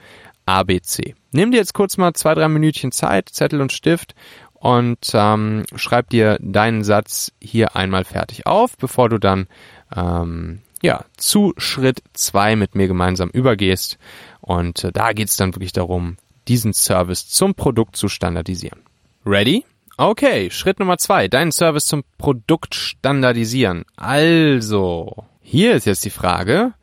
ABC. 0.52 1.16
Nimm 1.32 1.52
dir 1.52 1.58
jetzt 1.58 1.74
kurz 1.74 1.98
mal 1.98 2.14
zwei, 2.14 2.34
drei 2.34 2.48
Minütchen 2.48 2.92
Zeit, 2.92 3.30
Zettel 3.30 3.62
und 3.62 3.72
Stift 3.72 4.16
und 4.54 5.00
ähm, 5.14 5.66
schreib 5.76 6.10
dir 6.10 6.38
deinen 6.42 6.84
Satz 6.84 7.32
hier 7.42 7.76
einmal 7.76 8.04
fertig 8.04 8.46
auf, 8.46 8.78
bevor 8.78 9.10
du 9.10 9.18
dann 9.18 9.48
ähm, 9.96 10.62
ja, 10.82 11.06
zu 11.18 11.54
Schritt 11.58 12.04
zwei 12.14 12.56
mit 12.56 12.76
mir 12.76 12.88
gemeinsam 12.88 13.30
übergehst. 13.30 13.98
Und 14.42 14.84
äh, 14.84 14.92
da 14.92 15.14
geht's 15.14 15.38
dann 15.38 15.56
wirklich 15.56 15.74
darum, 15.74 16.18
diesen 16.48 16.74
Service 16.74 17.28
zum 17.30 17.56
Produkt 17.56 17.96
zu 17.96 18.08
standardisieren. 18.08 18.82
Ready? 19.26 19.66
Okay, 19.98 20.50
Schritt 20.50 20.80
Nummer 20.80 20.98
zwei, 20.98 21.28
deinen 21.28 21.52
Service 21.52 21.86
zum 21.86 22.04
Produkt 22.18 22.74
standardisieren. 22.74 23.84
Also, 23.96 25.26
hier 25.42 25.74
ist 25.76 25.86
jetzt 25.86 26.04
die 26.06 26.10
Frage, 26.10 26.74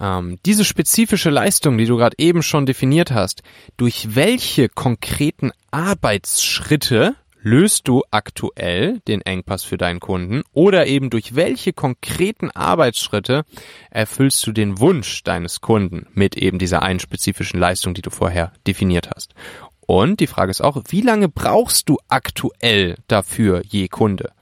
ähm, 0.00 0.38
diese 0.44 0.64
spezifische 0.64 1.30
Leistung, 1.30 1.78
die 1.78 1.86
du 1.86 1.96
gerade 1.96 2.16
eben 2.18 2.42
schon 2.42 2.66
definiert 2.66 3.10
hast, 3.10 3.42
durch 3.76 4.14
welche 4.14 4.68
konkreten 4.68 5.50
Arbeitsschritte 5.70 7.16
löst 7.40 7.88
du 7.88 8.02
aktuell 8.10 9.00
den 9.06 9.22
Engpass 9.22 9.64
für 9.64 9.78
deinen 9.78 10.00
Kunden 10.00 10.42
oder 10.52 10.86
eben 10.86 11.08
durch 11.08 11.34
welche 11.34 11.72
konkreten 11.72 12.50
Arbeitsschritte 12.50 13.44
erfüllst 13.90 14.46
du 14.46 14.52
den 14.52 14.80
Wunsch 14.80 15.22
deines 15.22 15.60
Kunden 15.60 16.06
mit 16.12 16.36
eben 16.36 16.58
dieser 16.58 16.82
einen 16.82 17.00
spezifischen 17.00 17.60
Leistung, 17.60 17.94
die 17.94 18.02
du 18.02 18.10
vorher 18.10 18.52
definiert 18.66 19.10
hast. 19.14 19.34
Und 19.80 20.20
die 20.20 20.26
Frage 20.26 20.50
ist 20.50 20.60
auch, 20.60 20.82
wie 20.88 21.00
lange 21.00 21.28
brauchst 21.28 21.88
du 21.88 21.98
aktuell 22.08 22.96
dafür 23.06 23.62
je 23.66 23.88
Kunde? 23.88 24.32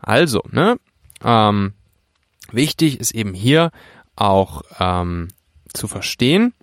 Also, 0.00 0.42
ne, 0.50 0.78
ähm, 1.22 1.74
wichtig 2.50 2.98
ist 2.98 3.12
eben 3.12 3.34
hier 3.34 3.70
auch 4.20 4.62
ähm, 4.78 5.28
zu 5.72 5.88
verstehen, 5.88 6.54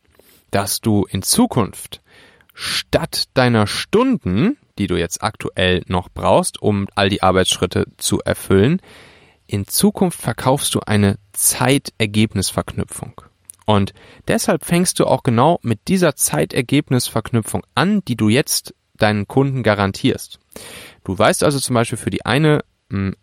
dass 0.51 0.79
du 0.81 1.05
in 1.09 1.21
Zukunft 1.21 2.01
statt 2.53 3.25
deiner 3.33 3.67
Stunden, 3.67 4.57
die 4.77 4.87
du 4.87 4.95
jetzt 4.95 5.23
aktuell 5.23 5.83
noch 5.87 6.09
brauchst, 6.09 6.61
um 6.61 6.87
all 6.95 7.09
die 7.09 7.21
Arbeitsschritte 7.21 7.85
zu 7.97 8.19
erfüllen, 8.21 8.81
in 9.45 9.65
Zukunft 9.67 10.21
verkaufst 10.21 10.75
du 10.75 10.81
eine 10.81 11.17
Zeitergebnisverknüpfung. 11.33 13.21
Und 13.65 13.93
deshalb 14.27 14.65
fängst 14.65 14.99
du 14.99 15.05
auch 15.05 15.23
genau 15.23 15.59
mit 15.61 15.87
dieser 15.87 16.15
Zeitergebnisverknüpfung 16.15 17.63
an, 17.75 18.01
die 18.07 18.15
du 18.15 18.29
jetzt 18.29 18.73
deinen 18.97 19.27
Kunden 19.27 19.63
garantierst. 19.63 20.39
Du 21.03 21.17
weißt 21.17 21.43
also 21.43 21.59
zum 21.59 21.73
Beispiel 21.73 21.97
für 21.97 22.09
die 22.09 22.25
eine 22.25 22.63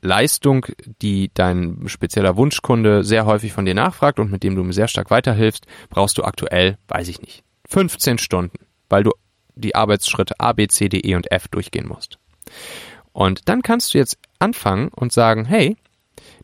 Leistung, 0.03 0.67
die 1.01 1.31
dein 1.33 1.85
spezieller 1.87 2.37
Wunschkunde 2.37 3.03
sehr 3.03 3.25
häufig 3.25 3.53
von 3.53 3.65
dir 3.65 3.75
nachfragt 3.75 4.19
und 4.19 4.31
mit 4.31 4.43
dem 4.43 4.55
du 4.55 4.63
ihm 4.63 4.73
sehr 4.73 4.89
stark 4.89 5.11
weiterhilfst, 5.11 5.67
brauchst 5.89 6.19
du 6.19 6.25
aktuell, 6.25 6.77
weiß 6.89 7.09
ich 7.09 7.23
nicht, 7.23 7.45
15 7.69 8.19
Stunden, 8.19 8.59
weil 8.91 9.05
du 9.05 9.13
die 9.55 9.75
Arbeitsschritte 9.75 10.39
A, 10.39 10.53
B, 10.53 10.67
C, 10.69 10.89
D, 10.89 10.99
E 10.99 11.15
und 11.15 11.31
F 11.31 11.49
durchgehen 11.49 11.89
musst. 11.89 12.19
Und 13.13 13.49
dann 13.49 13.63
kannst 13.63 13.95
du 13.95 13.99
jetzt 13.99 14.19
anfangen 14.39 14.89
und 14.89 15.13
sagen, 15.13 15.45
hey, 15.45 15.77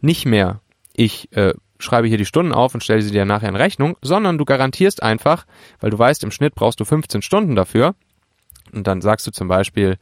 nicht 0.01 0.25
mehr, 0.25 0.61
ich 0.95 1.31
äh, 1.37 1.53
schreibe 1.79 2.09
hier 2.09 2.19
die 2.19 2.27
Stunden 2.27 2.53
auf 2.53 2.75
und 2.75 2.83
stelle 2.83 3.03
sie 3.03 3.11
dir 3.11 3.25
nachher 3.25 3.49
in 3.49 3.57
Rechnung, 3.57 3.97
sondern 4.03 4.39
du 4.39 4.45
garantierst 4.45 5.03
einfach, 5.03 5.47
weil 5.81 5.91
du 5.91 5.99
weißt, 5.99 6.25
im 6.25 6.31
Schnitt 6.31 6.55
brauchst 6.55 6.81
du 6.81 6.85
15 6.85 7.23
Stunden 7.23 7.55
dafür. 7.55 7.95
Und 8.73 8.87
dann 8.87 9.01
sagst 9.01 9.27
du 9.27 9.33
zum 9.33 9.49
Beispiel, 9.49 9.99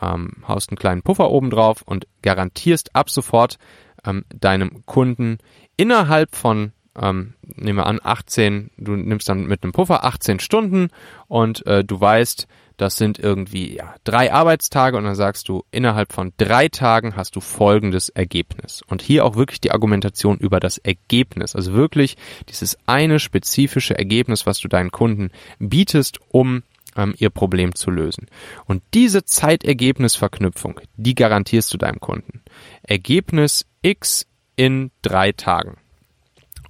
ähm, 0.00 0.32
haust 0.46 0.70
einen 0.70 0.78
kleinen 0.78 1.02
Puffer 1.02 1.30
oben 1.30 1.50
drauf 1.50 1.82
und 1.82 2.06
garantierst 2.22 2.94
ab 2.94 3.10
sofort 3.10 3.58
ähm, 4.04 4.24
deinem 4.34 4.84
Kunden 4.86 5.38
innerhalb 5.76 6.34
von 6.34 6.72
ähm, 7.00 7.34
nehmen 7.42 7.78
wir 7.78 7.86
an 7.86 8.00
18, 8.02 8.70
du 8.78 8.96
nimmst 8.96 9.28
dann 9.28 9.46
mit 9.46 9.62
einem 9.62 9.72
Puffer 9.72 10.04
18 10.04 10.40
Stunden 10.40 10.88
und 11.28 11.66
äh, 11.66 11.84
du 11.84 12.00
weißt, 12.00 12.46
das 12.76 12.96
sind 12.96 13.18
irgendwie 13.18 13.76
ja, 13.76 13.94
drei 14.04 14.32
Arbeitstage 14.32 14.96
und 14.96 15.04
dann 15.04 15.14
sagst 15.14 15.48
du, 15.48 15.64
innerhalb 15.70 16.12
von 16.12 16.32
drei 16.36 16.68
Tagen 16.68 17.16
hast 17.16 17.34
du 17.34 17.40
folgendes 17.40 18.10
Ergebnis. 18.10 18.82
Und 18.86 19.00
hier 19.00 19.24
auch 19.24 19.36
wirklich 19.36 19.60
die 19.60 19.72
Argumentation 19.72 20.36
über 20.36 20.60
das 20.60 20.76
Ergebnis. 20.78 21.56
Also 21.56 21.72
wirklich 21.72 22.16
dieses 22.50 22.76
eine 22.86 23.18
spezifische 23.18 23.98
Ergebnis, 23.98 24.44
was 24.44 24.58
du 24.58 24.68
deinen 24.68 24.90
Kunden 24.90 25.30
bietest, 25.58 26.18
um 26.28 26.62
ähm, 26.96 27.14
ihr 27.18 27.30
Problem 27.30 27.74
zu 27.74 27.90
lösen. 27.90 28.26
Und 28.64 28.82
diese 28.94 29.24
Zeitergebnisverknüpfung, 29.24 30.80
die 30.96 31.14
garantierst 31.14 31.72
du 31.72 31.78
deinem 31.78 32.00
Kunden. 32.00 32.42
Ergebnis 32.82 33.66
X 33.82 34.26
in 34.56 34.90
drei 35.02 35.32
Tagen. 35.32 35.76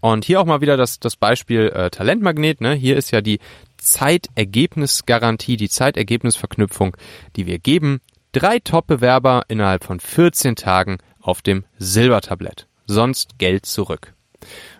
Und 0.00 0.24
hier 0.24 0.40
auch 0.40 0.44
mal 0.44 0.60
wieder 0.60 0.76
das, 0.76 1.00
das 1.00 1.16
Beispiel 1.16 1.68
äh, 1.68 1.90
Talentmagnet. 1.90 2.60
Ne? 2.60 2.74
Hier 2.74 2.96
ist 2.96 3.10
ja 3.10 3.20
die 3.20 3.40
Zeitergebnisgarantie, 3.78 5.56
die 5.56 5.68
Zeitergebnisverknüpfung, 5.68 6.96
die 7.36 7.46
wir 7.46 7.58
geben. 7.58 8.00
Drei 8.32 8.58
Top-Bewerber 8.58 9.44
innerhalb 9.48 9.84
von 9.84 9.98
14 9.98 10.56
Tagen 10.56 10.98
auf 11.20 11.42
dem 11.42 11.64
Silbertablett. 11.78 12.66
Sonst 12.86 13.38
Geld 13.38 13.66
zurück. 13.66 14.14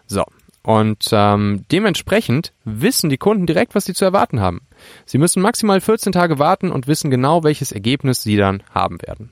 So. 0.07 0.25
Und 0.67 1.11
ähm, 1.13 1.65
dementsprechend 1.71 2.53
wissen 2.65 3.09
die 3.09 3.19
Kunden 3.19 3.47
direkt, 3.47 3.77
was 3.77 3.85
sie 3.85 3.95
zu 3.95 4.05
erwarten 4.05 4.41
haben. 4.41 4.63
Sie 5.05 5.17
müssen 5.17 5.41
maximal 5.41 5.81
14 5.81 6.11
Tage 6.11 6.41
warten 6.41 6.73
und 6.73 6.89
wissen 6.89 7.09
genau, 7.09 7.45
welches 7.45 7.71
Ergebnis 7.71 8.25
sie 8.25 8.37
dann 8.37 8.65
haben 8.75 9.01
werden. 9.03 9.31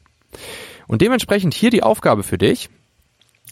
Und 0.87 1.03
dementsprechend 1.03 1.53
hier 1.53 1.71
die 1.71 1.83
Aufgabe 1.83 2.23
für 2.23 2.39
dich. 2.39 2.71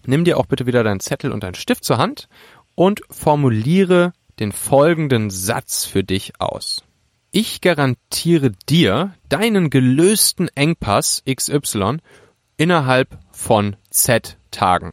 Nimm 0.06 0.22
dir 0.22 0.38
auch 0.38 0.46
bitte 0.46 0.66
wieder 0.66 0.84
deinen 0.84 1.00
Zettel 1.00 1.32
und 1.32 1.42
deinen 1.42 1.56
Stift 1.56 1.82
zur 1.84 1.98
Hand 1.98 2.28
und 2.76 3.00
formuliere 3.10 4.12
den 4.38 4.52
folgenden 4.52 5.30
Satz 5.30 5.84
für 5.84 6.04
dich 6.04 6.40
aus. 6.40 6.84
Ich 7.32 7.62
garantiere 7.62 8.52
dir 8.68 9.14
deinen 9.28 9.70
gelösten 9.70 10.46
Engpass 10.54 11.24
XY 11.28 11.96
innerhalb 12.56 13.18
von 13.32 13.74
Z 13.90 14.36
Tagen. 14.52 14.92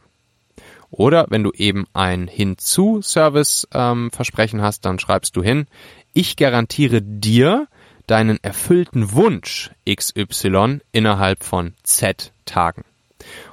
Oder 0.90 1.26
wenn 1.30 1.44
du 1.44 1.52
eben 1.52 1.86
ein 1.92 2.26
Hinzu-Service-Versprechen 2.26 4.58
ähm, 4.58 4.64
hast, 4.64 4.84
dann 4.84 4.98
schreibst 4.98 5.36
du 5.36 5.42
hin, 5.42 5.68
ich 6.12 6.36
garantiere 6.36 7.00
dir 7.00 7.68
deinen 8.06 8.42
erfüllten 8.42 9.12
Wunsch 9.12 9.70
XY 9.88 10.80
innerhalb 10.90 11.44
von 11.44 11.74
Z 11.84 12.32
Tagen. 12.44 12.84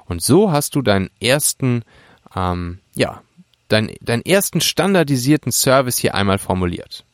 Und 0.06 0.24
so 0.24 0.52
hast 0.52 0.74
du 0.76 0.82
deinen 0.82 1.12
ersten, 1.22 1.84
ähm, 2.36 2.80
ja, 2.96 3.22
dein, 3.68 3.92
deinen 4.02 4.26
ersten 4.26 4.60
standardisierten 4.62 5.52
Service 5.52 6.00
hier 6.00 6.16
einmal 6.16 6.40
formuliert. 6.40 7.06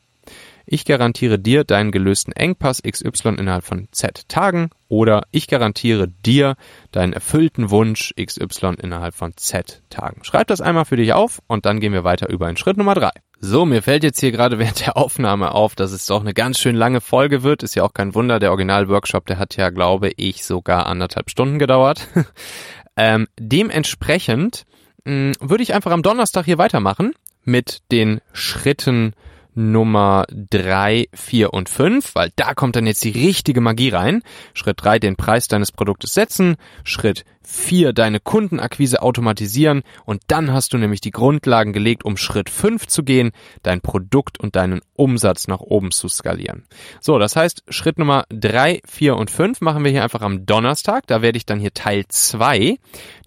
Ich 0.66 0.84
garantiere 0.84 1.38
dir 1.38 1.64
deinen 1.64 1.90
gelösten 1.90 2.32
Engpass 2.32 2.82
XY 2.82 3.34
innerhalb 3.38 3.64
von 3.64 3.88
Z 3.92 4.28
Tagen 4.28 4.70
oder 4.88 5.22
ich 5.30 5.46
garantiere 5.46 6.08
dir 6.08 6.56
deinen 6.90 7.12
erfüllten 7.12 7.70
Wunsch 7.70 8.14
XY 8.18 8.76
innerhalb 8.80 9.14
von 9.14 9.36
Z 9.36 9.82
Tagen. 9.90 10.24
Schreib 10.24 10.46
das 10.46 10.62
einmal 10.62 10.86
für 10.86 10.96
dich 10.96 11.12
auf 11.12 11.42
und 11.48 11.66
dann 11.66 11.80
gehen 11.80 11.92
wir 11.92 12.04
weiter 12.04 12.30
über 12.30 12.48
in 12.48 12.56
Schritt 12.56 12.78
Nummer 12.78 12.94
drei. 12.94 13.10
So, 13.40 13.66
mir 13.66 13.82
fällt 13.82 14.04
jetzt 14.04 14.20
hier 14.20 14.32
gerade 14.32 14.58
während 14.58 14.80
der 14.86 14.96
Aufnahme 14.96 15.52
auf, 15.52 15.74
dass 15.74 15.92
es 15.92 16.06
doch 16.06 16.20
eine 16.20 16.32
ganz 16.32 16.58
schön 16.58 16.76
lange 16.76 17.02
Folge 17.02 17.42
wird. 17.42 17.62
Ist 17.62 17.74
ja 17.74 17.82
auch 17.82 17.92
kein 17.92 18.14
Wunder, 18.14 18.38
der 18.38 18.50
Original-Workshop, 18.50 19.26
der 19.26 19.38
hat 19.38 19.56
ja, 19.56 19.68
glaube 19.68 20.12
ich, 20.16 20.44
sogar 20.44 20.86
anderthalb 20.86 21.28
Stunden 21.28 21.58
gedauert. 21.58 22.08
ähm, 22.96 23.26
dementsprechend 23.38 24.64
mh, 25.04 25.12
mm, 25.12 25.32
würde 25.40 25.62
ich 25.62 25.74
einfach 25.74 25.92
am 25.92 26.02
Donnerstag 26.02 26.46
hier 26.46 26.56
weitermachen 26.56 27.12
mit 27.44 27.82
den 27.92 28.22
Schritten 28.32 29.12
Nummer 29.54 30.26
drei, 30.28 31.06
vier 31.12 31.54
und 31.54 31.68
fünf, 31.68 32.14
weil 32.14 32.30
da 32.36 32.54
kommt 32.54 32.76
dann 32.76 32.86
jetzt 32.86 33.04
die 33.04 33.10
richtige 33.10 33.60
Magie 33.60 33.90
rein. 33.90 34.22
Schritt 34.52 34.82
drei, 34.82 34.98
den 34.98 35.16
Preis 35.16 35.48
deines 35.48 35.72
Produktes 35.72 36.14
setzen. 36.14 36.56
Schritt 36.82 37.24
vier, 37.44 37.92
deine 37.92 38.20
Kundenakquise 38.20 39.02
automatisieren. 39.02 39.82
Und 40.04 40.22
dann 40.28 40.52
hast 40.52 40.72
du 40.72 40.78
nämlich 40.78 41.00
die 41.00 41.10
Grundlagen 41.10 41.72
gelegt, 41.72 42.04
um 42.04 42.16
Schritt 42.16 42.50
fünf 42.50 42.86
zu 42.86 43.02
gehen, 43.02 43.32
dein 43.62 43.80
Produkt 43.80 44.40
und 44.40 44.56
deinen 44.56 44.80
Umsatz 44.94 45.48
nach 45.48 45.60
oben 45.60 45.90
zu 45.90 46.08
skalieren. 46.08 46.64
So, 47.00 47.18
das 47.18 47.36
heißt, 47.36 47.64
Schritt 47.68 47.98
Nummer 47.98 48.24
drei, 48.28 48.80
vier 48.86 49.16
und 49.16 49.30
fünf 49.30 49.60
machen 49.60 49.84
wir 49.84 49.90
hier 49.90 50.02
einfach 50.02 50.22
am 50.22 50.46
Donnerstag. 50.46 51.06
Da 51.06 51.22
werde 51.22 51.38
ich 51.38 51.46
dann 51.46 51.60
hier 51.60 51.74
Teil 51.74 52.04
zwei 52.08 52.78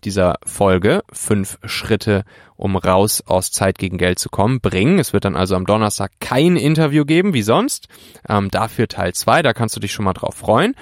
dieser 0.04 0.36
Folge, 0.46 1.04
fünf 1.12 1.58
Schritte 1.66 2.24
um 2.58 2.76
raus 2.76 3.24
aus 3.26 3.52
Zeit 3.52 3.78
gegen 3.78 3.98
Geld 3.98 4.20
zu 4.20 4.30
kommen, 4.30 4.60
bringen. 4.60 5.00
Es 5.00 5.14
wird 5.14 5.26
dann 5.26 5.36
also 5.36 5.56
am 5.56 5.66
Donnerstag 5.66 6.12
kein 6.20 6.58
Interview 6.58 7.06
geben, 7.06 7.34
wie 7.34 7.44
sonst. 7.44 7.88
Ähm, 8.28 8.50
dafür 8.50 8.88
Teil 8.88 9.14
2, 9.14 9.44
da 9.44 9.54
kannst 9.54 9.76
du 9.76 9.80
dich 9.80 9.94
schon 9.94 10.06
mal 10.06 10.14
drauf 10.14 10.36
freuen. 10.36 10.74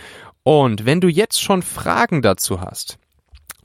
Und 0.44 0.86
wenn 0.86 1.02
du 1.02 1.08
jetzt 1.08 1.42
schon 1.42 1.62
Fragen 1.62 2.22
dazu 2.22 2.62
hast, 2.62 2.98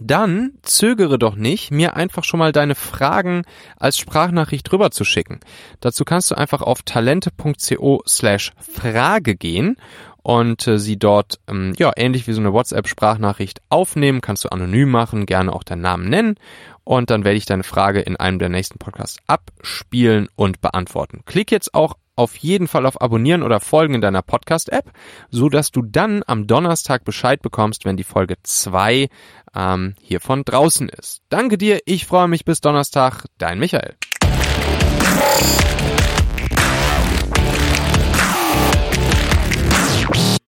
dann 0.01 0.53
zögere 0.63 1.19
doch 1.19 1.35
nicht, 1.35 1.71
mir 1.71 1.97
einfach 1.97 2.25
schon 2.25 2.39
mal 2.39 2.53
deine 2.53 2.75
Fragen 2.75 3.43
als 3.77 3.99
Sprachnachricht 3.99 4.73
rüber 4.73 4.91
zu 4.91 5.05
schicken. 5.05 5.41
Dazu 5.81 6.05
kannst 6.05 6.31
du 6.31 6.35
einfach 6.37 6.63
auf 6.63 6.83
talente.co 6.83 8.03
slash 8.07 8.53
Frage 8.59 9.37
gehen 9.37 9.77
und 10.23 10.67
äh, 10.67 10.79
sie 10.79 10.99
dort, 10.99 11.41
ähm, 11.49 11.75
ja, 11.79 11.93
ähnlich 11.97 12.27
wie 12.27 12.33
so 12.33 12.41
eine 12.41 12.53
WhatsApp-Sprachnachricht 12.53 13.61
aufnehmen, 13.69 14.21
kannst 14.21 14.45
du 14.45 14.49
anonym 14.51 14.91
machen, 14.91 15.27
gerne 15.27 15.53
auch 15.53 15.65
deinen 15.65 15.83
Namen 15.83 16.09
nennen 16.09 16.37
und 16.85 17.11
dann 17.11 17.25
werde 17.25 17.39
ich 17.39 17.47
deine 17.47 17.63
Frage 17.63 18.01
in 18.01 18.17
einem 18.17 18.39
der 18.39 18.49
nächsten 18.49 18.79
Podcasts 18.79 19.19
abspielen 19.27 20.29
und 20.37 20.61
beantworten. 20.61 21.23
Klick 21.25 21.51
jetzt 21.51 21.75
auch 21.75 21.95
auf 22.21 22.37
jeden 22.37 22.69
Fall 22.69 22.85
auf 22.85 23.01
Abonnieren 23.01 23.43
oder 23.43 23.61
Folgen 23.61 23.95
in 23.95 24.03
deiner 24.03 24.21
Podcast-App, 24.21 24.93
so 25.31 25.49
dass 25.49 25.71
du 25.71 25.81
dann 25.81 26.23
am 26.27 26.47
Donnerstag 26.47 27.05
Bescheid 27.05 27.41
bekommst, 27.41 27.87
wenn 27.87 27.97
die 27.97 28.05
Folge 28.05 28.37
2 28.43 29.09
ähm, 29.55 29.95
hiervon 30.03 30.45
draußen 30.45 30.91
ist. 30.91 31.23
Danke 31.31 31.57
dir, 31.57 31.81
ich 31.87 32.05
freue 32.05 32.29
mich 32.29 32.45
bis 32.45 32.61
Donnerstag, 32.61 33.25
dein 33.39 33.59
Michael. 33.59 33.95